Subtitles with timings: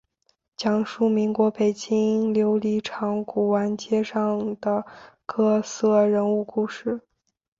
[0.57, 4.83] 讲述民国北京琉璃厂古玩街上的
[5.27, 7.01] 各色人物故事。